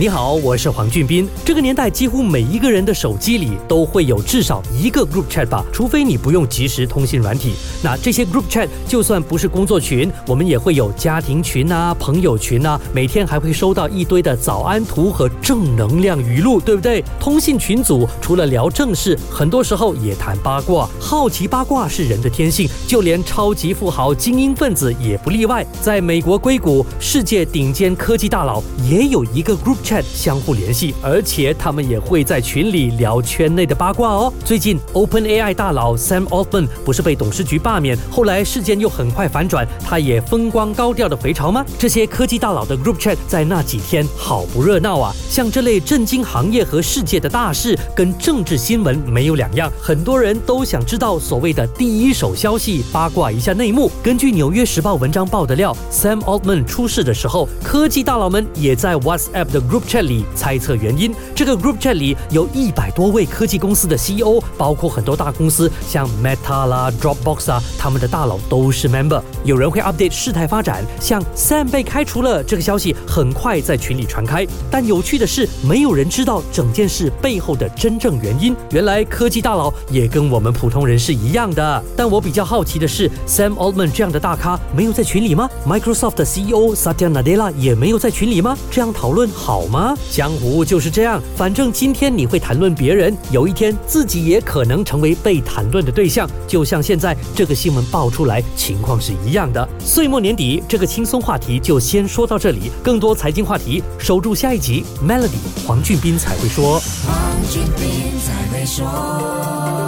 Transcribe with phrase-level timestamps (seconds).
[0.00, 1.28] 你好，我是黄俊斌。
[1.44, 7.54] 这个年代，几乎每一个人的手机里都会有至少一个 group chat 吧，除非你不用即时通信软体。
[7.82, 17.02] 那这些 group chat 就算不是工作群，我们也会有家庭群啊、朋友群啊，每天还会收到一堆的早安图和正能量语录，对不对？
[17.18, 20.88] 通信群组除了聊正事，很多时候也谈八卦。
[21.00, 25.66] 好奇八卦是人的天性，就连超级富豪、精英分子也不例外。
[25.80, 29.74] 在美国硅谷，世界顶尖科技大佬也有一个 group。
[29.88, 34.30] Chat 相互联系，而且他们也会在群里聊圈内的八卦哦。
[34.44, 41.64] 最近，OpenAI 大佬 Sam Altman 不是被董事局罢免，后来事件又很快反转，他也风光高调的回朝吗？
[41.78, 45.14] 这些科技大佬的 group chat 在那几天好不热闹啊！
[45.30, 53.90] 像这类震惊行业和世界的大事，跟政治新闻没有两样，很多人都想知道所谓的第一手消息，八卦一下内幕。
[54.02, 59.77] 根据《纽约时报》文章报的料，Sam Altman 出事的时候，科技大佬们也在 WhatsApp 的 group。
[59.78, 69.22] Group Chat 里猜测原因，这个 Group Chat 里有一百多位科技公司的 CEO，包括很多大公司，像 Meta 啦、Dropbox 啊，他们的大佬都是 Member。
[69.44, 74.44] 有人会 update 事态发展，像 Sam 被开除了这个消息，很快在群里传开。
[74.68, 78.56] 但有趣的是，没有人知道整件事背后的真正原因。
[78.72, 81.84] 原来科技大佬也跟我们普通人是一样的。
[81.96, 88.58] 但我比较好奇的是，Sam Altman 这样的大咖没有在群里吗？Microsoft 的 CEO Satya Nadella 也没有在群里吗？
[88.72, 89.67] 这样讨论好？
[89.68, 89.94] 吗？
[90.10, 96.28] 江湖就是这样，反正今天你会谈论别人，有一天自己也可能成为被谈论的对象。
[96.46, 99.68] 就像现在这个新闻爆出来，情况是一样的。
[99.78, 102.70] 岁末年底，这个轻松话题就先说到这里。
[102.82, 104.84] 更多财经话题，守住下一集。
[105.06, 106.80] Melody 黄俊斌才会说。
[107.06, 107.16] 黄
[107.50, 109.87] 俊斌才会说。